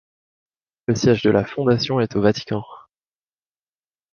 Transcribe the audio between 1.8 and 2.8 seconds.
est au Vatican.